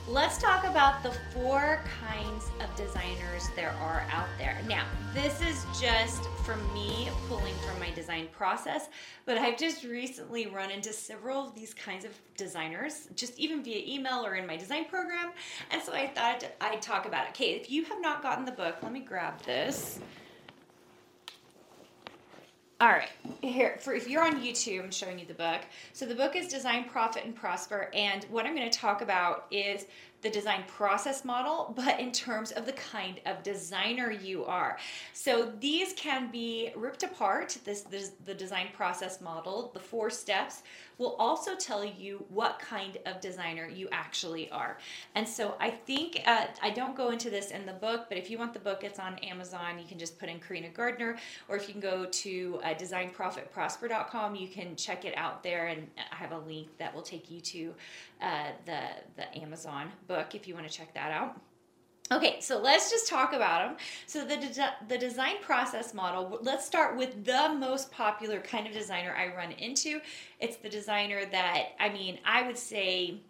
Let's 0.06 0.36
talk 0.36 0.64
about 0.64 1.02
the 1.02 1.12
four 1.32 1.82
kinds 1.98 2.50
of 2.60 2.76
designers 2.76 3.48
there 3.56 3.70
are 3.80 4.06
out 4.12 4.28
there. 4.36 4.60
Now, 4.68 4.84
this 5.14 5.40
is 5.40 5.64
just 5.80 6.26
from 6.44 6.60
me 6.74 7.08
pulling 7.26 7.54
from 7.66 7.80
my 7.80 7.90
design 7.90 8.28
process, 8.30 8.90
but 9.24 9.38
I've 9.38 9.56
just 9.56 9.82
recently 9.82 10.46
run 10.46 10.70
into 10.70 10.92
several 10.92 11.48
of 11.48 11.54
these 11.54 11.72
kinds 11.72 12.04
of 12.04 12.10
designers, 12.36 13.08
just 13.16 13.38
even 13.38 13.64
via 13.64 13.82
email 13.86 14.26
or 14.26 14.34
in 14.34 14.46
my 14.46 14.58
design 14.58 14.84
program. 14.84 15.32
And 15.70 15.82
so 15.82 15.94
I 15.94 16.08
thought 16.08 16.44
I'd 16.60 16.82
talk 16.82 17.06
about 17.06 17.24
it. 17.24 17.30
Okay, 17.30 17.52
if 17.52 17.70
you 17.70 17.84
have 17.86 18.02
not 18.02 18.22
gotten 18.22 18.44
the 18.44 18.52
book, 18.52 18.76
let 18.82 18.92
me 18.92 19.00
grab 19.00 19.40
this. 19.44 20.00
All 22.84 22.90
right, 22.90 23.08
here 23.40 23.78
for 23.80 23.94
if 23.94 24.10
you're 24.10 24.22
on 24.22 24.42
YouTube, 24.42 24.84
I'm 24.84 24.90
showing 24.90 25.18
you 25.18 25.24
the 25.24 25.32
book. 25.32 25.62
So 25.94 26.04
the 26.04 26.14
book 26.14 26.36
is 26.36 26.48
Design, 26.48 26.84
Profit, 26.84 27.24
and 27.24 27.34
Prosper, 27.34 27.88
and 27.94 28.24
what 28.24 28.44
I'm 28.44 28.54
going 28.54 28.70
to 28.70 28.78
talk 28.78 29.00
about 29.00 29.46
is 29.50 29.86
the 30.24 30.30
design 30.30 30.64
process 30.66 31.24
model, 31.24 31.72
but 31.76 32.00
in 32.00 32.10
terms 32.10 32.50
of 32.50 32.66
the 32.66 32.72
kind 32.72 33.20
of 33.26 33.44
designer 33.44 34.10
you 34.10 34.44
are. 34.46 34.78
So 35.12 35.52
these 35.60 35.92
can 35.92 36.32
be 36.32 36.72
ripped 36.74 37.04
apart. 37.04 37.56
This, 37.64 37.82
this 37.82 38.12
the 38.24 38.34
design 38.34 38.68
process 38.74 39.20
model, 39.20 39.70
the 39.72 39.80
four 39.80 40.10
steps 40.10 40.62
will 40.98 41.16
also 41.18 41.56
tell 41.56 41.84
you 41.84 42.24
what 42.28 42.58
kind 42.58 42.98
of 43.04 43.20
designer 43.20 43.68
you 43.68 43.88
actually 43.90 44.48
are. 44.50 44.78
And 45.14 45.28
so 45.28 45.56
I 45.60 45.70
think 45.70 46.22
uh, 46.26 46.46
I 46.62 46.70
don't 46.70 46.96
go 46.96 47.10
into 47.10 47.30
this 47.30 47.50
in 47.50 47.66
the 47.66 47.72
book, 47.72 48.06
but 48.08 48.16
if 48.16 48.30
you 48.30 48.38
want 48.38 48.54
the 48.54 48.60
book, 48.60 48.84
it's 48.84 49.00
on 49.00 49.18
Amazon. 49.18 49.78
You 49.78 49.86
can 49.86 49.98
just 49.98 50.18
put 50.18 50.28
in 50.28 50.38
Carina 50.38 50.68
Gardner, 50.68 51.16
or 51.48 51.56
if 51.56 51.66
you 51.66 51.72
can 51.72 51.80
go 51.80 52.06
to 52.06 52.60
uh, 52.62 52.74
designprofitprosper.com, 52.74 54.36
you 54.36 54.48
can 54.48 54.76
check 54.76 55.04
it 55.04 55.16
out 55.16 55.42
there, 55.42 55.66
and 55.66 55.88
I 56.12 56.14
have 56.14 56.32
a 56.32 56.38
link 56.38 56.68
that 56.78 56.94
will 56.94 57.02
take 57.02 57.30
you 57.30 57.40
to 57.40 57.74
uh, 58.22 58.50
the 58.64 58.80
the 59.16 59.38
Amazon 59.38 59.90
book 60.06 60.13
if 60.34 60.46
you 60.46 60.54
want 60.54 60.66
to 60.68 60.72
check 60.72 60.92
that 60.94 61.10
out. 61.10 61.40
Okay, 62.12 62.38
so 62.40 62.58
let's 62.58 62.90
just 62.90 63.08
talk 63.08 63.32
about 63.32 63.66
them. 63.66 63.76
So 64.06 64.24
the 64.24 64.36
de- 64.36 64.76
the 64.88 64.98
design 64.98 65.36
process 65.40 65.94
model. 65.94 66.38
Let's 66.42 66.66
start 66.66 66.98
with 66.98 67.24
the 67.24 67.54
most 67.58 67.90
popular 67.90 68.40
kind 68.40 68.66
of 68.66 68.74
designer 68.74 69.14
I 69.16 69.34
run 69.34 69.52
into. 69.52 70.00
It's 70.38 70.56
the 70.56 70.68
designer 70.68 71.24
that 71.24 71.68
I 71.80 71.88
mean, 71.88 72.18
I 72.24 72.46
would 72.46 72.58
say 72.58 73.20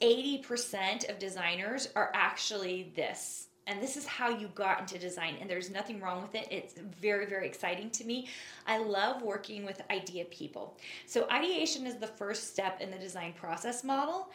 80% 0.00 1.10
of 1.10 1.18
designers 1.18 1.88
are 1.94 2.10
actually 2.14 2.92
this 2.96 3.48
and 3.66 3.82
this 3.82 3.96
is 3.96 4.06
how 4.06 4.28
you 4.28 4.48
got 4.48 4.80
into 4.80 4.98
design 4.98 5.36
and 5.40 5.48
there's 5.48 5.70
nothing 5.70 6.00
wrong 6.00 6.22
with 6.22 6.34
it. 6.34 6.46
It's 6.50 6.74
very 7.00 7.26
very 7.26 7.46
exciting 7.46 7.90
to 7.90 8.04
me. 8.04 8.28
I 8.66 8.78
love 8.78 9.22
working 9.22 9.64
with 9.64 9.80
idea 9.90 10.24
people. 10.26 10.76
So 11.06 11.28
ideation 11.30 11.86
is 11.86 11.96
the 11.96 12.06
first 12.06 12.50
step 12.52 12.80
in 12.80 12.90
the 12.90 12.98
design 12.98 13.32
process 13.34 13.84
model. 13.84 14.30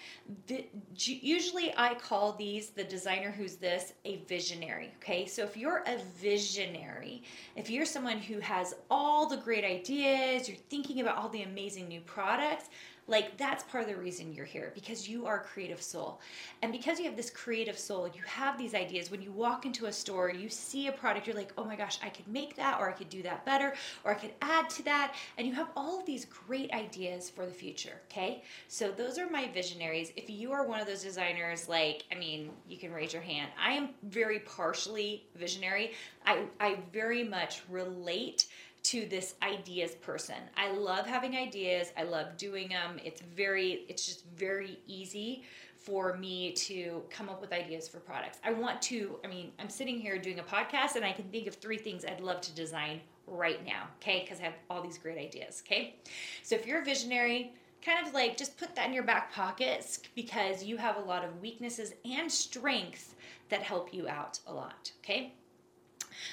The, 0.47 0.66
usually 0.95 1.73
i 1.77 1.94
call 1.95 2.33
these 2.33 2.69
the 2.69 2.83
designer 2.83 3.31
who's 3.31 3.55
this 3.55 3.94
a 4.05 4.17
visionary 4.27 4.91
okay? 5.02 5.25
So 5.25 5.44
if 5.44 5.55
you're 5.55 5.83
a 5.85 5.97
visionary 6.19 7.23
if 7.55 7.69
you're 7.69 7.85
someone 7.85 8.17
who 8.17 8.39
has 8.39 8.75
all 8.89 9.27
the 9.27 9.38
great 9.38 9.63
ideas 9.63 10.47
you're 10.47 10.57
thinking 10.69 11.02
about 11.02 11.17
all 11.17 11.30
the 11.30 11.44
amazing 11.44 11.88
new 11.88 12.02
products 12.02 12.69
like 13.09 13.38
that's 13.38 13.63
part 13.63 13.83
of 13.83 13.89
the 13.89 13.95
reason 13.95 14.31
you're 14.31 14.45
here 14.45 14.71
because 14.75 15.09
you 15.09 15.25
are 15.25 15.38
a 15.38 15.43
creative 15.43 15.81
soul. 15.81 16.21
And 16.61 16.71
because 16.71 17.00
you 17.00 17.06
have 17.06 17.16
this 17.16 17.31
creative 17.31 17.78
soul, 17.78 18.07
you 18.07 18.22
have 18.25 18.57
these 18.57 18.75
ideas. 18.75 19.09
When 19.09 19.22
you 19.22 19.31
walk 19.31 19.66
into 19.66 19.88
a 19.88 19.91
store, 19.91 20.29
you 20.29 20.47
see 20.47 20.88
a 20.88 20.91
product, 20.91 21.25
you're 21.25 21.35
like, 21.35 21.51
oh 21.57 21.66
my 21.66 21.75
gosh, 21.75 21.97
I 22.03 22.09
could 22.09 22.28
make 22.28 22.56
that, 22.56 22.79
or 22.79 22.88
I 22.88 22.94
could 22.94 23.09
do 23.09 23.23
that 23.23 23.45
better, 23.45 23.73
or 24.03 24.11
I 24.11 24.13
could 24.13 24.34
add 24.41 24.69
to 24.72 24.84
that. 24.84 25.16
And 25.38 25.47
you 25.47 25.53
have 25.53 25.69
all 25.75 26.00
of 26.00 26.06
these 26.06 26.25
great 26.25 26.72
ideas 26.72 27.29
for 27.29 27.45
the 27.45 27.51
future. 27.51 28.01
Okay. 28.11 28.44
So 28.67 28.91
those 28.91 29.17
are 29.17 29.29
my 29.29 29.47
visionaries. 29.47 30.11
If 30.16 30.29
you 30.29 30.51
are 30.51 30.67
one 30.67 30.79
of 30.79 30.85
those 30.85 31.03
designers, 31.03 31.67
like, 31.67 32.03
I 32.11 32.16
mean, 32.16 32.51
you 32.67 32.78
can 32.78 32.94
raise 32.94 33.11
your 33.11 33.23
hand. 33.23 33.50
I 33.61 33.73
am 33.73 33.89
very 34.03 34.39
partially 34.39 35.25
visionary. 35.35 35.94
I, 36.25 36.44
I 36.59 36.78
very 36.94 37.23
much 37.23 37.63
relate 37.69 38.47
to 38.89 39.05
this 39.05 39.35
ideas 39.44 39.91
person. 39.91 40.38
I 40.57 40.72
love 40.72 41.05
having 41.05 41.35
ideas. 41.35 41.91
I 41.95 42.03
love 42.03 42.38
doing 42.38 42.69
them. 42.69 42.97
It's 43.05 43.22
very 43.22 43.85
it's 43.88 44.03
just 44.03 44.25
very 44.35 44.79
easy 44.88 45.44
for 45.75 46.17
me 46.17 46.53
to 46.53 47.03
come 47.11 47.29
up 47.29 47.39
with 47.39 47.53
ideas 47.53 47.88
for 47.88 47.99
products. 47.99 48.39
I 48.44 48.51
want 48.51 48.81
to 48.83 49.19
I 49.23 49.28
mean, 49.28 49.51
I'm 49.59 49.69
sitting 49.69 49.99
here 49.99 50.17
doing 50.17 50.39
a 50.39 50.44
podcast 50.44 50.95
and 50.95 51.05
I 51.05 51.11
can 51.11 51.25
think 51.25 51.45
of 51.45 51.53
three 51.53 51.78
things 51.78 52.03
I'd 52.03 52.19
love 52.19 52.41
to 52.41 52.51
design 52.55 53.01
right 53.28 53.63
now, 53.63 53.89
okay? 54.01 54.25
Cuz 54.25 54.39
I 54.39 54.45
have 54.45 54.55
all 54.72 54.81
these 54.81 54.97
great 54.97 55.19
ideas, 55.19 55.61
okay? 55.63 55.97
So 56.41 56.55
if 56.55 56.66
you're 56.66 56.81
a 56.81 56.85
visionary, 56.85 57.53
kind 57.83 58.07
of 58.07 58.11
like 58.16 58.38
just 58.38 58.57
put 58.57 58.75
that 58.75 58.88
in 58.88 58.94
your 58.94 59.03
back 59.03 59.31
pockets 59.31 59.99
because 60.16 60.63
you 60.63 60.78
have 60.78 60.97
a 60.97 61.01
lot 61.01 61.23
of 61.23 61.39
weaknesses 61.41 61.94
and 62.05 62.31
strengths 62.31 63.13
that 63.49 63.61
help 63.61 63.94
you 63.94 64.07
out 64.07 64.39
a 64.47 64.53
lot, 64.53 64.91
okay? 65.03 65.35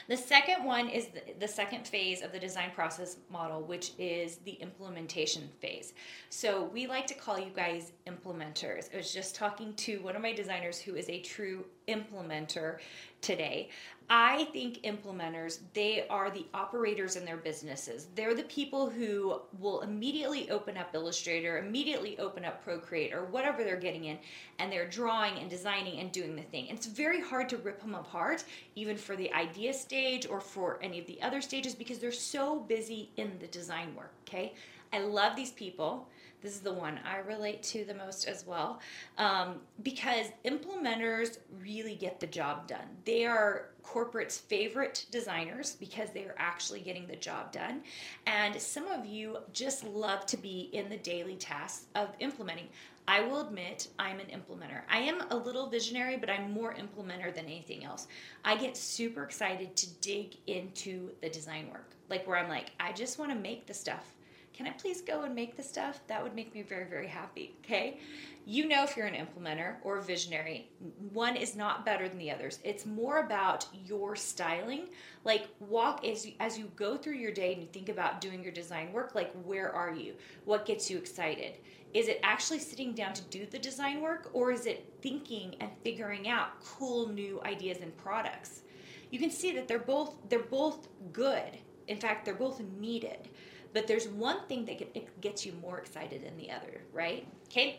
The 0.08 0.16
second 0.16 0.64
one 0.64 0.88
is 0.88 1.06
the, 1.08 1.22
the, 1.38 1.48
second 1.48 1.86
phase 1.86 2.22
of 2.22 2.32
the 2.32 2.38
design 2.38 2.70
process 2.74 3.16
model, 3.30 3.62
which 3.62 3.92
is 3.98 4.36
the 4.44 4.52
implementation 4.52 5.48
phase. 5.60 5.94
So 6.30 6.64
we 6.64 6.86
like 6.86 7.06
to 7.08 7.14
call 7.14 7.38
you 7.38 7.50
guys 7.54 7.92
implementers. 8.06 8.92
I 8.92 8.96
was 8.96 9.12
just 9.12 9.34
talking 9.34 9.74
to 9.74 9.98
one 9.98 10.16
of 10.16 10.22
my 10.22 10.32
designers 10.32 10.78
who 10.78 10.94
is 10.94 11.08
a 11.08 11.20
true 11.20 11.64
implementer 11.88 12.78
today. 13.20 13.70
I 14.08 14.44
think 14.52 14.82
implementers, 14.82 15.58
they 15.74 16.06
are 16.08 16.30
the 16.30 16.46
operators 16.54 17.16
in 17.16 17.24
their 17.24 17.36
businesses. 17.36 18.06
They're 18.14 18.36
the 18.36 18.44
people 18.44 18.88
who 18.88 19.40
will 19.58 19.80
immediately 19.80 20.48
open 20.48 20.76
up 20.76 20.94
Illustrator, 20.94 21.58
immediately 21.58 22.16
open 22.18 22.44
up 22.44 22.62
Procreate 22.62 23.12
or 23.12 23.24
whatever 23.24 23.64
they're 23.64 23.76
getting 23.76 24.04
in, 24.04 24.18
and 24.60 24.70
they're 24.70 24.88
drawing 24.88 25.38
and 25.38 25.50
designing 25.50 25.98
and 25.98 26.12
doing 26.12 26.36
the 26.36 26.42
thing. 26.42 26.68
It's 26.68 26.86
very 26.86 27.20
hard 27.20 27.48
to 27.48 27.56
rip 27.56 27.80
them 27.80 27.96
apart, 27.96 28.44
even 28.76 28.96
for 28.96 29.16
the 29.16 29.32
idea 29.32 29.72
stage 29.72 30.26
or 30.28 30.40
for 30.40 30.78
any 30.82 31.00
of 31.00 31.06
the 31.06 31.20
other 31.20 31.40
stages, 31.40 31.74
because 31.74 31.98
they're 31.98 32.12
so 32.12 32.60
busy 32.60 33.10
in 33.16 33.32
the 33.40 33.48
design 33.48 33.92
work, 33.96 34.12
okay? 34.28 34.54
I 34.92 35.00
love 35.00 35.34
these 35.34 35.50
people 35.50 36.08
this 36.46 36.54
is 36.54 36.60
the 36.60 36.72
one 36.72 37.00
I 37.04 37.16
relate 37.18 37.60
to 37.64 37.84
the 37.84 37.94
most 37.94 38.28
as 38.28 38.46
well 38.46 38.80
um, 39.18 39.56
because 39.82 40.26
implementers 40.44 41.38
really 41.60 41.96
get 41.96 42.20
the 42.20 42.28
job 42.28 42.68
done. 42.68 42.86
They 43.04 43.26
are 43.26 43.70
corporate's 43.82 44.38
favorite 44.38 45.06
designers 45.10 45.74
because 45.74 46.10
they 46.10 46.22
are 46.22 46.36
actually 46.38 46.82
getting 46.82 47.08
the 47.08 47.16
job 47.16 47.50
done. 47.50 47.82
And 48.28 48.60
some 48.60 48.86
of 48.86 49.04
you 49.04 49.38
just 49.52 49.82
love 49.82 50.24
to 50.26 50.36
be 50.36 50.70
in 50.72 50.88
the 50.88 50.98
daily 50.98 51.34
tasks 51.34 51.86
of 51.96 52.10
implementing. 52.20 52.68
I 53.08 53.22
will 53.22 53.40
admit 53.40 53.88
I'm 53.98 54.20
an 54.20 54.26
implementer. 54.26 54.82
I 54.88 54.98
am 54.98 55.22
a 55.30 55.36
little 55.36 55.68
visionary, 55.68 56.16
but 56.16 56.30
I'm 56.30 56.52
more 56.52 56.74
implementer 56.74 57.34
than 57.34 57.46
anything 57.46 57.84
else. 57.84 58.06
I 58.44 58.56
get 58.56 58.76
super 58.76 59.24
excited 59.24 59.74
to 59.74 59.90
dig 59.94 60.36
into 60.46 61.10
the 61.22 61.28
design 61.28 61.70
work, 61.72 61.90
like 62.08 62.24
where 62.28 62.36
I'm 62.36 62.48
like, 62.48 62.70
I 62.78 62.92
just 62.92 63.18
want 63.18 63.32
to 63.32 63.36
make 63.36 63.66
the 63.66 63.74
stuff 63.74 64.15
can 64.56 64.66
I 64.66 64.70
please 64.70 65.02
go 65.02 65.22
and 65.22 65.34
make 65.34 65.56
the 65.56 65.62
stuff? 65.62 66.00
That 66.06 66.22
would 66.22 66.34
make 66.34 66.54
me 66.54 66.62
very, 66.62 66.86
very 66.86 67.08
happy. 67.08 67.54
Okay. 67.62 68.00
You 68.46 68.66
know, 68.66 68.84
if 68.84 68.96
you're 68.96 69.06
an 69.06 69.14
implementer 69.14 69.74
or 69.82 69.98
a 69.98 70.02
visionary, 70.02 70.70
one 71.12 71.36
is 71.36 71.56
not 71.56 71.84
better 71.84 72.08
than 72.08 72.16
the 72.16 72.30
others. 72.30 72.60
It's 72.64 72.86
more 72.86 73.18
about 73.18 73.66
your 73.84 74.16
styling. 74.16 74.88
Like, 75.24 75.48
walk 75.60 76.06
as 76.06 76.24
you, 76.24 76.32
as 76.40 76.56
you 76.56 76.70
go 76.76 76.96
through 76.96 77.16
your 77.16 77.32
day 77.32 77.52
and 77.52 77.60
you 77.60 77.68
think 77.68 77.88
about 77.88 78.20
doing 78.20 78.42
your 78.42 78.52
design 78.52 78.92
work, 78.92 79.14
like, 79.14 79.32
where 79.44 79.70
are 79.72 79.92
you? 79.92 80.14
What 80.44 80.64
gets 80.64 80.90
you 80.90 80.96
excited? 80.96 81.58
Is 81.92 82.08
it 82.08 82.20
actually 82.22 82.60
sitting 82.60 82.92
down 82.92 83.14
to 83.14 83.22
do 83.24 83.46
the 83.46 83.58
design 83.58 84.00
work 84.00 84.30
or 84.32 84.52
is 84.52 84.66
it 84.66 84.92
thinking 85.02 85.56
and 85.60 85.70
figuring 85.82 86.28
out 86.28 86.64
cool 86.64 87.08
new 87.08 87.40
ideas 87.44 87.78
and 87.82 87.96
products? 87.96 88.62
You 89.10 89.18
can 89.18 89.30
see 89.30 89.52
that 89.54 89.68
they're 89.68 89.78
both 89.78 90.14
they're 90.28 90.40
both 90.40 90.88
good. 91.12 91.58
In 91.88 91.98
fact, 91.98 92.24
they're 92.24 92.34
both 92.34 92.60
needed. 92.78 93.28
But 93.76 93.86
there's 93.86 94.08
one 94.08 94.38
thing 94.48 94.64
that 94.64 95.20
gets 95.20 95.44
you 95.44 95.52
more 95.60 95.76
excited 95.78 96.24
than 96.24 96.34
the 96.38 96.50
other, 96.50 96.80
right? 96.94 97.28
Okay. 97.50 97.78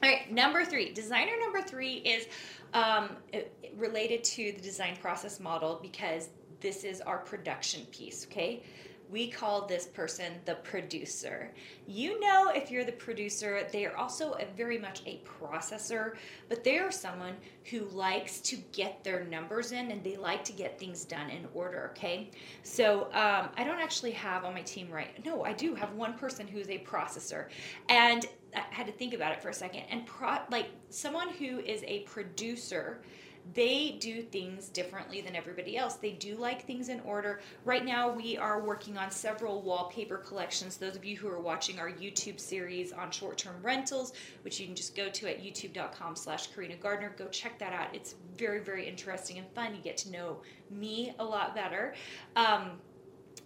All 0.00 0.08
right, 0.08 0.30
number 0.30 0.64
three. 0.64 0.92
Designer 0.92 1.32
number 1.40 1.60
three 1.62 1.94
is 1.94 2.28
um, 2.74 3.08
related 3.76 4.22
to 4.22 4.52
the 4.52 4.60
design 4.60 4.96
process 5.02 5.40
model 5.40 5.80
because 5.82 6.28
this 6.60 6.84
is 6.84 7.00
our 7.00 7.18
production 7.18 7.84
piece, 7.86 8.24
okay? 8.30 8.62
We 9.10 9.28
call 9.28 9.66
this 9.66 9.86
person 9.86 10.34
the 10.44 10.56
producer. 10.56 11.52
You 11.86 12.18
know, 12.20 12.50
if 12.54 12.70
you're 12.70 12.84
the 12.84 12.92
producer, 12.92 13.66
they 13.72 13.86
are 13.86 13.96
also 13.96 14.32
a, 14.32 14.46
very 14.56 14.78
much 14.78 15.02
a 15.06 15.20
processor, 15.24 16.16
but 16.48 16.64
they 16.64 16.78
are 16.78 16.90
someone 16.90 17.34
who 17.70 17.84
likes 17.86 18.40
to 18.40 18.56
get 18.72 19.04
their 19.04 19.24
numbers 19.24 19.72
in 19.72 19.90
and 19.90 20.02
they 20.02 20.16
like 20.16 20.44
to 20.44 20.52
get 20.52 20.78
things 20.78 21.04
done 21.04 21.30
in 21.30 21.46
order, 21.54 21.92
okay? 21.96 22.30
So 22.62 23.04
um, 23.12 23.48
I 23.56 23.64
don't 23.64 23.78
actually 23.78 24.12
have 24.12 24.44
on 24.44 24.54
my 24.54 24.62
team 24.62 24.88
right. 24.90 25.24
No, 25.24 25.44
I 25.44 25.52
do 25.52 25.74
have 25.74 25.92
one 25.94 26.14
person 26.14 26.46
who's 26.48 26.68
a 26.68 26.78
processor. 26.78 27.46
And 27.88 28.26
I 28.54 28.64
had 28.70 28.86
to 28.86 28.92
think 28.92 29.14
about 29.14 29.32
it 29.32 29.40
for 29.40 29.50
a 29.50 29.54
second. 29.54 29.82
And 29.90 30.06
pro, 30.06 30.38
like 30.50 30.70
someone 30.90 31.28
who 31.28 31.60
is 31.60 31.82
a 31.86 32.00
producer, 32.00 33.02
they 33.54 33.96
do 34.00 34.22
things 34.22 34.68
differently 34.68 35.20
than 35.20 35.36
everybody 35.36 35.76
else. 35.76 35.94
They 35.94 36.12
do 36.12 36.36
like 36.36 36.66
things 36.66 36.88
in 36.88 37.00
order. 37.00 37.40
Right 37.64 37.84
now, 37.84 38.10
we 38.10 38.36
are 38.36 38.60
working 38.60 38.98
on 38.98 39.10
several 39.10 39.62
wallpaper 39.62 40.18
collections. 40.18 40.76
Those 40.76 40.96
of 40.96 41.04
you 41.04 41.16
who 41.16 41.28
are 41.28 41.40
watching 41.40 41.78
our 41.78 41.90
YouTube 41.90 42.40
series 42.40 42.92
on 42.92 43.10
short-term 43.10 43.56
rentals, 43.62 44.12
which 44.42 44.58
you 44.58 44.66
can 44.66 44.74
just 44.74 44.96
go 44.96 45.08
to 45.08 45.30
at 45.30 45.42
youtube.com 45.42 46.16
slash 46.16 46.48
Carina 46.48 46.76
Gardner, 46.76 47.14
go 47.16 47.26
check 47.28 47.58
that 47.58 47.72
out. 47.72 47.94
It's 47.94 48.16
very, 48.36 48.60
very 48.60 48.88
interesting 48.88 49.38
and 49.38 49.46
fun. 49.54 49.74
You 49.74 49.80
get 49.80 49.96
to 49.98 50.10
know 50.10 50.38
me 50.70 51.14
a 51.18 51.24
lot 51.24 51.54
better. 51.54 51.94
Um, 52.34 52.72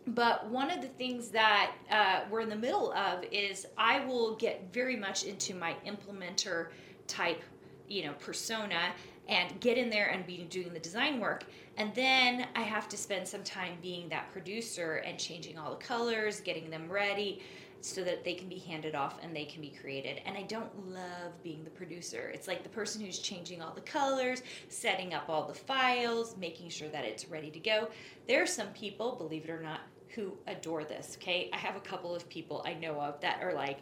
but 0.06 0.49
one 0.49 0.70
of 0.70 0.81
the 0.81 0.88
things 0.88 1.29
that 1.29 1.73
uh, 1.91 2.20
we're 2.31 2.41
in 2.41 2.49
the 2.49 2.56
middle 2.56 2.93
of 2.94 3.23
is 3.31 3.67
I 3.76 4.05
will 4.06 4.35
get 4.37 4.73
very 4.73 4.97
much 4.97 5.25
into 5.25 5.55
my 5.55 5.76
implementer 5.87 6.69
type, 7.06 7.43
you 7.87 8.05
know, 8.05 8.14
persona 8.14 8.93
and 9.31 9.59
get 9.61 9.79
in 9.79 9.88
there 9.88 10.09
and 10.09 10.27
be 10.27 10.44
doing 10.50 10.73
the 10.75 10.81
design 10.81 11.21
work. 11.21 11.44
And 11.77 11.94
then 11.94 12.49
I 12.56 12.62
have 12.62 12.88
to 12.88 12.97
spend 12.97 13.27
some 13.27 13.43
time 13.44 13.79
being 13.81 14.09
that 14.11 14.31
producer 14.32 14.97
and 15.06 15.19
changing 15.19 15.56
all 15.56 15.71
the 15.71 15.82
colors, 15.82 16.41
getting 16.41 16.69
them 16.69 16.91
ready 16.91 17.41
so 17.81 18.05
that 18.05 18.25
they 18.25 18.35
can 18.35 18.49
be 18.49 18.59
handed 18.59 18.94
off 18.94 19.19
and 19.23 19.35
they 19.35 19.47
can 19.47 19.62
be 19.62 19.71
created. 19.71 20.21
And 20.27 20.37
I 20.37 20.43
don't 20.43 20.91
love 20.91 21.43
being 21.43 21.65
the 21.65 21.71
producer. 21.71 22.31
It's 22.35 22.47
like 22.47 22.62
the 22.62 22.69
person 22.69 23.00
who's 23.03 23.21
changing 23.21 23.62
all 23.62 23.73
the 23.73 23.81
colors, 23.81 24.43
setting 24.69 25.15
up 25.15 25.25
all 25.29 25.47
the 25.47 25.55
files, 25.55 26.37
making 26.37 26.69
sure 26.69 26.88
that 26.88 27.05
it's 27.05 27.29
ready 27.29 27.50
to 27.50 27.61
go. 27.61 27.88
There 28.29 28.43
are 28.43 28.47
some 28.47 28.69
people, 28.69 29.17
believe 29.17 29.44
it 29.44 29.50
or 29.50 29.62
not, 29.62 29.81
who 30.09 30.37
adore 30.49 30.85
this, 30.85 31.17
okay? 31.21 31.49
I 31.53 31.56
have 31.56 31.76
a 31.76 31.81
couple 31.81 32.15
of 32.15 32.29
people 32.29 32.62
I 32.67 32.75
know 32.75 33.00
of 33.00 33.21
that 33.21 33.43
are 33.43 33.55
like, 33.55 33.79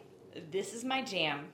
this 0.51 0.73
is 0.75 0.85
my 0.85 1.01
jam. 1.01 1.47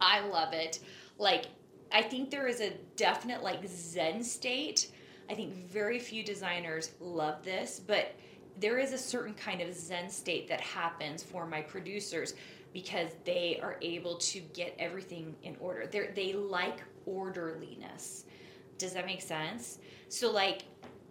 I 0.00 0.26
love 0.26 0.52
it. 0.52 0.80
Like, 1.18 1.46
I 1.92 2.02
think 2.02 2.30
there 2.30 2.46
is 2.46 2.60
a 2.60 2.72
definite 2.96 3.42
like 3.42 3.66
zen 3.66 4.22
state. 4.22 4.88
I 5.30 5.34
think 5.34 5.54
very 5.68 5.98
few 5.98 6.22
designers 6.22 6.92
love 7.00 7.44
this, 7.44 7.80
but 7.84 8.14
there 8.58 8.78
is 8.78 8.92
a 8.92 8.98
certain 8.98 9.34
kind 9.34 9.60
of 9.60 9.74
zen 9.74 10.08
state 10.08 10.48
that 10.48 10.60
happens 10.60 11.22
for 11.22 11.46
my 11.46 11.60
producers 11.60 12.34
because 12.72 13.10
they 13.24 13.58
are 13.62 13.76
able 13.82 14.16
to 14.16 14.40
get 14.52 14.74
everything 14.78 15.34
in 15.42 15.56
order. 15.60 15.86
They 15.86 16.08
they 16.14 16.32
like 16.34 16.80
orderliness. 17.06 18.24
Does 18.78 18.92
that 18.92 19.06
make 19.06 19.22
sense? 19.22 19.78
So 20.08 20.30
like 20.30 20.62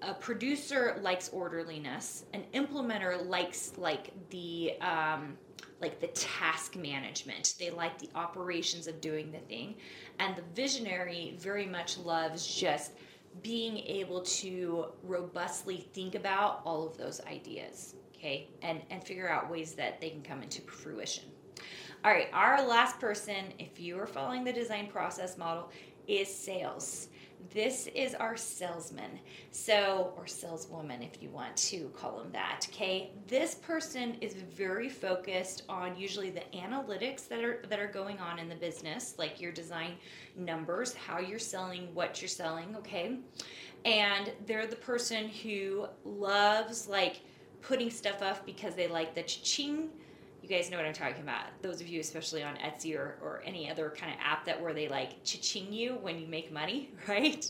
a 0.01 0.13
producer 0.13 1.00
likes 1.01 1.30
orderliness, 1.30 2.25
an 2.33 2.44
implementer 2.54 3.27
likes 3.27 3.74
like 3.77 4.12
the 4.30 4.80
um, 4.81 5.38
like 5.81 6.00
the 6.00 6.07
task 6.07 6.75
management. 6.75 7.56
They 7.60 7.69
like 7.69 7.98
the 8.00 8.10
operations 8.16 8.88
of 8.88 9.01
doing 9.01 9.31
the 9.31 9.39
thing. 9.39 9.75
And 10.19 10.36
the 10.36 10.44
visionary 10.54 11.36
very 11.38 11.66
much 11.66 11.98
loves 11.98 12.48
just 12.48 12.94
being 13.44 13.80
able 13.80 14.22
to 14.22 14.86
robustly 15.04 15.88
think 15.94 16.16
about 16.16 16.62
all 16.66 16.88
of 16.88 16.98
those 16.98 17.19
ideas, 17.22 17.95
okay? 18.16 18.48
And 18.62 18.81
and 18.89 19.04
figure 19.04 19.30
out 19.30 19.51
ways 19.51 19.74
that 19.74 20.00
they 20.00 20.10
can 20.10 20.22
come 20.22 20.42
into 20.42 20.62
fruition. 20.62 21.25
All 22.04 22.12
right, 22.12 22.30
our 22.33 22.66
last 22.66 23.00
person, 23.00 23.45
if 23.57 23.80
you 23.80 24.00
are 24.00 24.06
following 24.06 24.44
the 24.44 24.54
design 24.54 24.88
process 24.88 25.38
model, 25.38 25.72
is 26.07 26.33
sales. 26.33 27.07
This 27.53 27.87
is 27.95 28.15
our 28.15 28.35
salesman. 28.35 29.19
So, 29.51 30.13
or 30.17 30.27
saleswoman, 30.27 31.01
if 31.01 31.21
you 31.21 31.29
want 31.29 31.55
to 31.57 31.89
call 31.95 32.17
them 32.17 32.31
that. 32.33 32.67
Okay. 32.69 33.11
This 33.27 33.55
person 33.55 34.17
is 34.21 34.33
very 34.33 34.89
focused 34.89 35.63
on 35.69 35.97
usually 35.97 36.29
the 36.29 36.43
analytics 36.53 37.27
that 37.29 37.43
are 37.43 37.61
that 37.69 37.79
are 37.79 37.87
going 37.87 38.19
on 38.19 38.39
in 38.39 38.49
the 38.49 38.55
business, 38.55 39.15
like 39.17 39.39
your 39.39 39.51
design 39.51 39.93
numbers, 40.35 40.93
how 40.93 41.19
you're 41.19 41.39
selling, 41.39 41.93
what 41.93 42.21
you're 42.21 42.29
selling. 42.29 42.75
Okay. 42.75 43.19
And 43.85 44.31
they're 44.45 44.67
the 44.67 44.75
person 44.75 45.29
who 45.29 45.88
loves 46.03 46.88
like 46.88 47.21
putting 47.61 47.89
stuff 47.89 48.21
up 48.21 48.45
because 48.45 48.75
they 48.75 48.88
like 48.88 49.15
the 49.15 49.23
ching 49.23 49.89
you 50.47 50.56
guys 50.56 50.69
know 50.69 50.77
what 50.77 50.86
I'm 50.86 50.94
talking 50.94 51.24
about. 51.24 51.45
Those 51.63 51.81
of 51.81 51.88
you, 51.88 52.00
especially 52.00 52.44
on 52.44 52.56
Etsy 52.57 52.95
or, 52.95 53.18
or 53.21 53.42
any 53.45 53.69
other 53.69 53.92
kind 53.97 54.13
of 54.13 54.19
app 54.24 54.45
that 54.45 54.62
where 54.62 54.74
they 54.74 54.88
like 54.88 55.24
cha-ching 55.24 55.74
you 55.74 55.97
when 56.01 56.19
you 56.19 56.27
make 56.27 56.51
money, 56.51 56.92
right? 57.07 57.50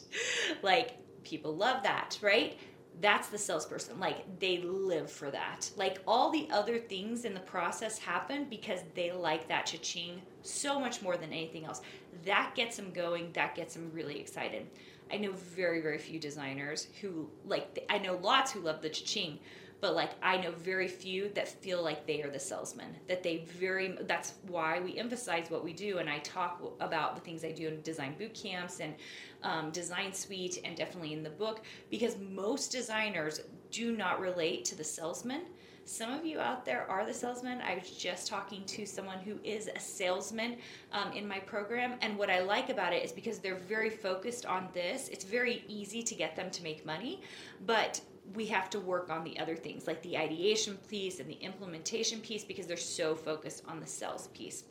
like 0.64 0.98
people 1.24 1.56
love 1.56 1.84
that, 1.84 2.18
right? 2.22 2.58
That's 3.02 3.28
the 3.28 3.38
salesperson. 3.38 4.00
Like 4.00 4.40
they 4.40 4.60
live 4.60 5.12
for 5.12 5.30
that. 5.30 5.70
Like 5.76 6.00
all 6.08 6.32
the 6.32 6.48
other 6.52 6.80
things 6.80 7.26
in 7.26 7.34
the 7.34 7.42
process 7.42 8.00
happen 8.00 8.46
because 8.50 8.80
they 8.94 9.12
like 9.12 9.50
that 9.50 9.66
cha-ching 9.66 10.22
so 10.42 10.80
much 10.80 11.02
more 11.02 11.18
than 11.18 11.34
anything 11.34 11.66
else. 11.66 11.82
That 12.24 12.54
gets 12.56 12.78
them 12.78 12.92
going. 12.94 13.32
That 13.34 13.56
gets 13.56 13.74
them 13.74 13.92
really 13.94 14.20
excited. 14.22 14.68
I 15.12 15.18
know 15.18 15.34
very, 15.34 15.82
very 15.82 15.98
few 15.98 16.18
designers 16.18 16.88
who 17.02 17.30
like, 17.46 17.86
I 17.90 17.98
know 17.98 18.16
lots 18.24 18.54
who 18.54 18.62
love 18.62 18.82
the 18.82 18.90
cha-ching, 18.90 19.40
but 19.82 19.96
like 19.96 20.12
I 20.22 20.38
know 20.38 20.52
very 20.52 20.88
few 20.88 21.30
that 21.36 21.48
feel 21.48 21.84
like 21.84 22.08
they 22.08 22.22
are 22.22 22.30
the 22.30 22.40
salesman. 22.40 22.96
That 23.08 23.24
they 23.24 23.46
very 23.60 23.98
that's 24.02 24.34
why 24.48 24.80
we 24.80 24.98
emphasize 24.98 25.50
what 25.50 25.64
we 25.64 25.74
do, 25.74 25.98
and 26.00 26.10
I 26.10 26.20
talk 26.20 26.62
about 26.80 27.16
the 27.16 27.22
things 27.22 27.44
I 27.44 27.52
do 27.52 27.68
in 27.68 27.82
design 27.82 28.16
boot 28.18 28.34
camps 28.34 28.80
and 28.80 28.96
um, 29.44 29.72
design 29.72 30.14
suite, 30.14 30.60
and 30.64 30.76
definitely 30.76 31.14
in 31.14 31.24
the 31.24 31.30
book 31.30 31.62
because 31.90 32.18
most 32.18 32.72
designers 32.72 33.42
do 33.72 33.96
not 33.96 34.20
relate 34.20 34.66
to 34.66 34.76
the 34.76 34.84
salesman. 34.84 35.42
Some 35.88 36.12
of 36.12 36.26
you 36.26 36.40
out 36.40 36.66
there 36.66 36.90
are 36.90 37.06
the 37.06 37.14
salesman. 37.14 37.62
I 37.62 37.76
was 37.76 37.92
just 37.92 38.28
talking 38.28 38.64
to 38.66 38.88
someone 38.88 39.20
who 39.20 39.38
is 39.44 39.70
a 39.76 39.80
salesman 39.80 40.58
um, 40.92 41.12
in 41.12 41.28
my 41.28 41.38
program, 41.38 41.94
and 42.02 42.18
what 42.18 42.32
I 42.32 42.40
like 42.40 42.72
about 42.72 42.92
it 42.92 43.04
is 43.04 43.12
because 43.12 43.38
they're 43.38 43.54
very 43.54 43.92
focused 43.92 44.48
on 44.48 44.68
this. 44.74 45.10
It's 45.10 45.24
very 45.24 45.64
easy 45.68 46.02
to 46.02 46.16
get 46.16 46.36
them 46.36 46.50
to 46.50 46.64
make 46.64 46.88
money, 46.88 47.22
but 47.68 48.02
we 48.34 48.46
have 48.48 48.70
to 48.72 48.80
work 48.80 49.10
on 49.10 49.24
the 49.24 49.38
other 49.40 49.56
things 49.56 49.88
like 49.88 50.02
the 50.02 50.18
ideation 50.18 50.78
piece 50.90 51.20
and 51.20 51.30
the 51.30 51.38
implementation 51.42 52.20
piece 52.20 52.44
because 52.44 52.66
they're 52.68 52.78
so 52.78 53.16
focused 53.16 53.64
on 53.68 53.80
the 53.80 53.88
sales 53.88 54.28
piece. 54.34 54.64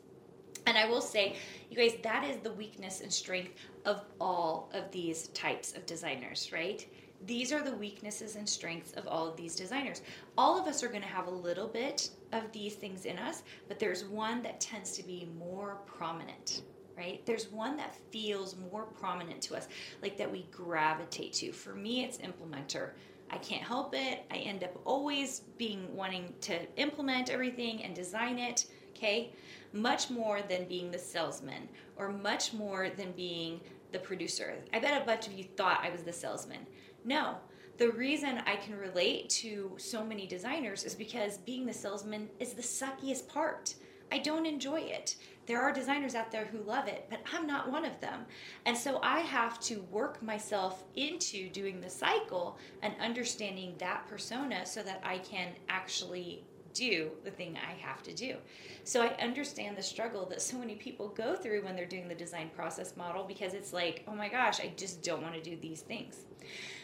And 0.67 0.77
I 0.77 0.87
will 0.89 1.01
say, 1.01 1.35
you 1.69 1.77
guys, 1.77 1.97
that 2.03 2.23
is 2.23 2.37
the 2.37 2.51
weakness 2.51 3.01
and 3.01 3.13
strength 3.13 3.53
of 3.85 4.01
all 4.19 4.69
of 4.73 4.91
these 4.91 5.27
types 5.29 5.75
of 5.75 5.85
designers, 5.85 6.49
right? 6.51 6.85
These 7.25 7.53
are 7.53 7.63
the 7.63 7.75
weaknesses 7.75 8.35
and 8.35 8.47
strengths 8.47 8.93
of 8.93 9.07
all 9.07 9.27
of 9.27 9.37
these 9.37 9.55
designers. 9.55 10.01
All 10.37 10.59
of 10.59 10.67
us 10.67 10.83
are 10.83 10.87
going 10.87 11.01
to 11.01 11.07
have 11.07 11.27
a 11.27 11.31
little 11.31 11.67
bit 11.67 12.09
of 12.33 12.51
these 12.51 12.75
things 12.75 13.05
in 13.05 13.17
us, 13.17 13.43
but 13.67 13.79
there's 13.79 14.05
one 14.05 14.41
that 14.43 14.59
tends 14.59 14.91
to 14.97 15.03
be 15.03 15.29
more 15.37 15.77
prominent, 15.85 16.63
right? 16.97 17.25
There's 17.25 17.51
one 17.51 17.77
that 17.77 17.95
feels 18.11 18.55
more 18.71 18.83
prominent 18.83 19.41
to 19.43 19.55
us, 19.55 19.67
like 20.01 20.17
that 20.17 20.31
we 20.31 20.47
gravitate 20.51 21.33
to. 21.33 21.51
For 21.51 21.73
me, 21.73 22.03
it's 22.03 22.17
implementer. 22.17 22.91
I 23.29 23.37
can't 23.37 23.63
help 23.63 23.93
it. 23.93 24.23
I 24.31 24.37
end 24.37 24.63
up 24.63 24.79
always 24.85 25.41
being 25.57 25.93
wanting 25.95 26.33
to 26.41 26.59
implement 26.77 27.29
everything 27.29 27.83
and 27.83 27.95
design 27.95 28.37
it, 28.37 28.65
okay? 28.95 29.31
Much 29.73 30.09
more 30.09 30.41
than 30.41 30.65
being 30.65 30.91
the 30.91 30.99
salesman 30.99 31.67
or 31.97 32.09
much 32.09 32.53
more 32.53 32.89
than 32.89 33.11
being 33.11 33.59
the 33.91 33.99
producer. 33.99 34.55
I 34.73 34.79
bet 34.79 35.01
a 35.01 35.05
bunch 35.05 35.27
of 35.27 35.33
you 35.33 35.43
thought 35.43 35.81
I 35.83 35.89
was 35.89 36.03
the 36.03 36.13
salesman. 36.13 36.67
No. 37.03 37.35
The 37.77 37.89
reason 37.89 38.41
I 38.45 38.55
can 38.55 38.77
relate 38.77 39.29
to 39.41 39.73
so 39.77 40.03
many 40.03 40.25
designers 40.25 40.85
is 40.85 40.95
because 40.95 41.39
being 41.39 41.65
the 41.65 41.73
salesman 41.73 42.29
is 42.39 42.53
the 42.53 42.61
suckiest 42.61 43.27
part. 43.27 43.75
I 44.11 44.19
don't 44.19 44.45
enjoy 44.45 44.79
it. 44.79 45.17
There 45.45 45.61
are 45.61 45.71
designers 45.71 46.15
out 46.15 46.31
there 46.31 46.45
who 46.45 46.59
love 46.59 46.87
it, 46.87 47.05
but 47.09 47.19
I'm 47.31 47.45
not 47.45 47.71
one 47.71 47.85
of 47.85 47.99
them. 48.01 48.25
And 48.65 48.77
so 48.77 48.99
I 49.03 49.19
have 49.19 49.59
to 49.61 49.81
work 49.91 50.21
myself 50.23 50.83
into 50.95 51.49
doing 51.49 51.81
the 51.81 51.89
cycle 51.89 52.57
and 52.81 52.93
understanding 52.99 53.75
that 53.77 54.07
persona 54.07 54.65
so 54.65 54.81
that 54.83 55.01
I 55.03 55.19
can 55.19 55.49
actually 55.69 56.43
do 56.73 57.09
the 57.23 57.31
thing 57.31 57.57
I 57.57 57.73
have 57.81 58.03
to 58.03 58.13
do. 58.13 58.35
So 58.83 59.01
I 59.01 59.15
understand 59.23 59.77
the 59.77 59.81
struggle 59.81 60.25
that 60.27 60.41
so 60.41 60.57
many 60.57 60.75
people 60.75 61.07
go 61.07 61.33
through 61.33 61.63
when 61.63 61.75
they're 61.75 61.85
doing 61.85 62.07
the 62.07 62.15
design 62.15 62.51
process 62.55 62.95
model 62.97 63.23
because 63.23 63.53
it's 63.53 63.73
like, 63.73 64.03
oh 64.07 64.13
my 64.13 64.29
gosh, 64.29 64.59
I 64.59 64.73
just 64.75 65.01
don't 65.01 65.23
want 65.23 65.33
to 65.35 65.41
do 65.41 65.57
these 65.59 65.81
things. 65.81 66.25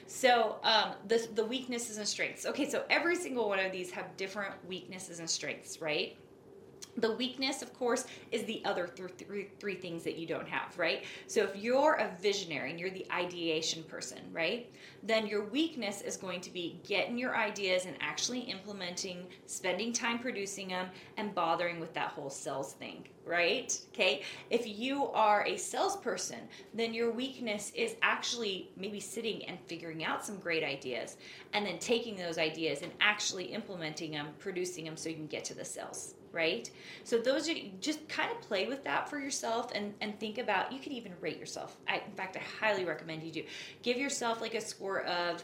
So 0.08 0.58
um, 0.63 0.94
the 1.08 1.27
the 1.36 1.46
weaknesses 1.46 1.98
and 1.98 2.08
strengths. 2.08 2.46
Okay, 2.46 2.68
so 2.68 2.84
every 2.89 3.15
single 3.15 3.48
one 3.48 3.60
of 3.60 3.72
these 3.72 3.91
have 3.91 4.18
different 4.18 4.53
weaknesses 4.68 5.20
and 5.20 5.30
strengths, 5.30 5.80
right? 5.82 6.18
The 6.98 7.13
weakness, 7.13 7.62
of 7.62 7.74
course, 7.74 8.05
is 8.31 8.43
the 8.43 8.62
other 8.65 8.88
th- 8.88 9.12
three, 9.17 9.50
three 9.60 9.75
things 9.75 10.03
that 10.03 10.17
you 10.17 10.27
don't 10.27 10.48
have, 10.48 10.77
right? 10.77 11.05
So 11.27 11.43
if 11.43 11.55
you're 11.55 11.93
a 11.95 12.12
visionary 12.21 12.71
and 12.71 12.79
you're 12.79 12.89
the 12.89 13.07
ideation 13.12 13.83
person, 13.83 14.19
right, 14.33 14.69
then 15.01 15.25
your 15.25 15.45
weakness 15.45 16.01
is 16.01 16.17
going 16.17 16.41
to 16.41 16.51
be 16.51 16.81
getting 16.86 17.17
your 17.17 17.36
ideas 17.36 17.86
and 17.86 17.95
actually 18.01 18.41
implementing, 18.41 19.25
spending 19.45 19.93
time 19.93 20.19
producing 20.19 20.67
them, 20.67 20.89
and 21.15 21.33
bothering 21.33 21.79
with 21.79 21.93
that 21.93 22.10
whole 22.10 22.29
sales 22.29 22.74
thing, 22.74 23.07
right? 23.25 23.79
Okay. 23.93 24.24
If 24.50 24.67
you 24.67 25.07
are 25.07 25.45
a 25.48 25.55
salesperson, 25.55 26.41
then 26.74 26.93
your 26.93 27.12
weakness 27.12 27.71
is 27.74 27.95
actually 28.01 28.69
maybe 28.75 29.00
sitting 29.00 29.45
and 29.45 29.57
figuring 29.65 30.03
out 30.03 30.25
some 30.25 30.38
great 30.38 30.63
ideas 30.63 31.15
and 31.53 31.65
then 31.65 31.79
taking 31.79 32.17
those 32.17 32.38
ideas 32.38 32.81
and 32.81 32.91
actually 33.00 33.45
implementing 33.45 34.12
them, 34.12 34.27
producing 34.39 34.83
them 34.83 34.98
so 34.98 35.07
you 35.07 35.15
can 35.15 35.27
get 35.27 35.45
to 35.45 35.53
the 35.53 35.63
sales 35.63 36.15
right? 36.32 36.70
So 37.04 37.18
those 37.18 37.50
are 37.50 37.54
just 37.80 38.08
kind 38.08 38.32
of 38.32 38.42
play 38.42 38.68
with 38.68 38.84
that 38.84 39.10
for 39.10 39.20
yourself 39.20 39.72
and 39.74 39.94
and 40.02 40.20
think 40.20 40.38
about. 40.38 40.72
You 40.72 40.80
can 40.80 40.92
even 40.94 41.14
rate 41.22 41.40
yourself. 41.40 41.78
I, 41.88 42.02
in 42.06 42.14
fact, 42.16 42.38
I 42.38 42.42
highly 42.66 42.86
recommend 42.86 43.24
you 43.24 43.32
do. 43.32 43.44
Give 43.82 43.98
yourself 43.98 44.42
like 44.42 44.56
a 44.56 44.62
score 44.62 45.02
of. 45.02 45.44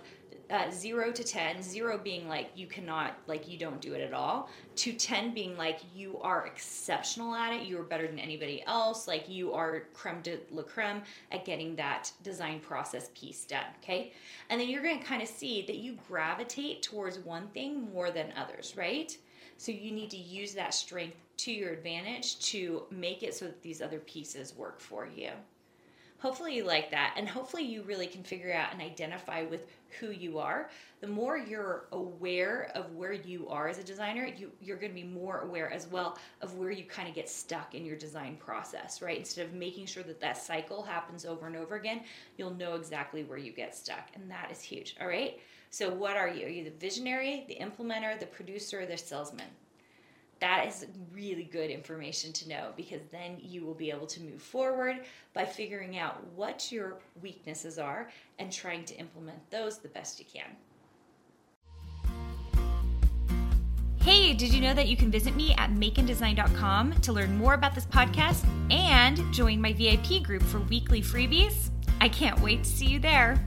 Uh, 0.50 0.72
zero 0.72 1.12
to 1.12 1.26
ten, 1.26 1.62
zero 1.62 1.98
being 1.98 2.30
like 2.30 2.52
you 2.56 2.68
cannot, 2.68 3.18
like 3.28 3.50
you 3.50 3.58
don't 3.58 3.82
do 3.82 3.96
it 3.96 4.00
at 4.00 4.14
all, 4.14 4.50
to 4.78 4.94
10 4.94 5.34
being 5.34 5.58
like 5.58 5.80
you 5.94 6.18
are 6.20 6.46
exceptional 6.46 7.36
at 7.36 7.52
it, 7.52 7.68
you 7.68 7.78
are 7.78 7.84
better 7.84 8.08
than 8.08 8.18
anybody 8.18 8.64
else, 8.66 9.10
like 9.10 9.28
you 9.28 9.52
are 9.52 9.84
creme 9.94 10.22
de 10.22 10.38
la 10.52 10.64
creme 10.64 11.02
at 11.34 11.44
getting 11.44 11.76
that 11.76 12.10
design 12.24 12.62
process 12.62 13.10
piece 13.14 13.44
done, 13.44 13.66
okay? 13.84 14.14
And 14.50 14.62
then 14.62 14.70
you're 14.70 14.84
gonna 14.84 15.04
kind 15.04 15.22
of 15.22 15.28
see 15.28 15.64
that 15.64 15.78
you 15.78 15.98
gravitate 16.08 16.82
towards 16.82 17.20
one 17.20 17.48
thing 17.50 17.92
more 17.92 18.10
than 18.10 18.32
others, 18.38 18.76
right? 18.78 19.18
So 19.58 19.72
you 19.72 19.92
need 19.92 20.12
to 20.12 20.18
use 20.18 20.54
that 20.54 20.74
strength 20.74 21.18
to 21.38 21.52
your 21.52 21.72
advantage 21.72 22.40
to 22.52 22.84
make 22.92 23.24
it 23.24 23.34
so 23.34 23.46
that 23.46 23.62
these 23.62 23.82
other 23.82 24.00
pieces 24.00 24.56
work 24.56 24.80
for 24.80 25.08
you. 25.08 25.32
Hopefully, 26.20 26.56
you 26.56 26.64
like 26.64 26.90
that, 26.90 27.14
and 27.16 27.30
hopefully, 27.30 27.62
you 27.62 27.84
really 27.84 28.08
can 28.08 28.24
figure 28.24 28.52
out 28.52 28.74
and 28.74 28.82
identify 28.82 29.44
with 29.44 29.68
who 30.00 30.10
you 30.10 30.40
are. 30.40 30.72
The 31.00 31.08
more 31.08 31.38
you're 31.38 31.86
aware 31.92 32.72
of 32.74 32.92
where 32.96 33.14
you 33.14 33.48
are 33.50 33.68
as 33.68 33.78
a 33.78 33.84
designer, 33.84 34.26
you, 34.26 34.52
you're 34.60 34.78
going 34.78 34.92
to 34.92 35.00
be 35.00 35.08
more 35.08 35.42
aware 35.42 35.72
as 35.72 35.86
well 35.86 36.18
of 36.42 36.56
where 36.56 36.72
you 36.72 36.86
kind 36.86 37.08
of 37.08 37.14
get 37.14 37.30
stuck 37.30 37.76
in 37.76 37.86
your 37.86 37.96
design 37.96 38.36
process, 38.38 39.00
right? 39.00 39.20
Instead 39.20 39.46
of 39.46 39.54
making 39.54 39.86
sure 39.86 40.02
that 40.04 40.20
that 40.20 40.40
cycle 40.40 40.82
happens 40.82 41.24
over 41.24 41.46
and 41.46 41.56
over 41.56 41.76
again, 41.76 42.02
you'll 42.36 42.56
know 42.56 42.74
exactly 42.74 43.24
where 43.24 43.38
you 43.38 43.52
get 43.52 43.76
stuck, 43.76 44.10
and 44.16 44.30
that 44.32 44.50
is 44.52 44.60
huge, 44.60 44.96
all 45.00 45.08
right? 45.08 45.40
So, 45.70 45.90
what 45.90 46.18
are 46.18 46.30
you? 46.30 46.46
Are 46.46 46.50
you 46.50 46.64
the 46.64 46.72
visionary, 46.72 47.46
the 47.48 47.58
implementer, 47.62 48.20
the 48.20 48.26
producer, 48.26 48.86
the 48.86 48.98
salesman? 48.98 49.48
That 50.40 50.68
is 50.68 50.86
really 51.12 51.46
good 51.46 51.72
information 51.72 52.32
to 52.34 52.50
know 52.50 52.72
because 52.78 53.02
then 53.12 53.38
you 53.42 53.66
will 53.66 53.74
be 53.74 53.90
able 53.90 54.06
to 54.08 54.22
move 54.22 54.42
forward 54.42 54.98
by 55.34 55.46
figuring 55.46 55.98
out 55.98 56.24
what 56.36 56.72
your 56.72 56.98
weaknesses 57.22 57.80
are 57.80 58.10
and 58.38 58.52
trying 58.52 58.86
to 58.86 58.96
implement 58.96 59.50
those 59.50 59.80
the 59.80 59.88
best 59.88 60.20
you 60.20 60.26
can. 60.32 60.56
Hey, 64.08 64.34
did 64.34 64.54
you 64.54 64.62
know 64.62 64.74
that 64.74 64.88
you 64.88 64.96
can 64.96 65.12
visit 65.12 65.36
me 65.36 65.54
at 65.58 65.72
makeanddesign.com 65.72 66.94
to 67.02 67.12
learn 67.12 67.38
more 67.38 67.56
about 67.56 67.76
this 67.76 67.86
podcast 67.88 68.48
and 68.72 69.20
join 69.34 69.60
my 69.60 69.74
VIP 69.74 70.24
group 70.24 70.44
for 70.44 70.60
weekly 70.60 71.02
freebies? 71.02 71.72
I 72.00 72.08
can't 72.08 72.40
wait 72.40 72.64
to 72.64 72.70
see 72.70 72.86
you 72.86 73.00
there. 73.00 73.44